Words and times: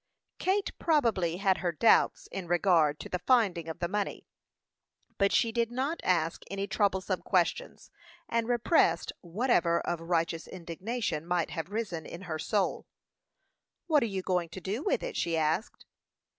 Kate 0.39 0.71
probably 0.79 1.37
had 1.37 1.59
her 1.59 1.71
doubts 1.71 2.25
in 2.31 2.47
regard 2.47 2.99
to 2.99 3.07
the 3.07 3.19
finding 3.19 3.69
of 3.69 3.77
the 3.77 3.87
money, 3.87 4.25
but 5.19 5.31
she 5.31 5.51
did 5.51 5.69
not 5.69 5.99
ask 6.03 6.41
any 6.49 6.65
troublesome 6.65 7.21
questions, 7.21 7.91
and 8.27 8.47
repressed 8.49 9.11
whatever 9.21 9.79
of 9.81 10.01
righteous 10.01 10.47
indignation 10.47 11.23
might 11.23 11.51
have 11.51 11.69
risen 11.69 12.07
in 12.07 12.21
her 12.23 12.39
soul. 12.39 12.87
"What 13.85 14.01
are 14.01 14.07
you 14.07 14.23
going 14.23 14.49
to 14.49 14.59
do 14.59 14.81
with 14.81 15.03
it?" 15.03 15.15
she 15.15 15.37
asked. 15.37 15.85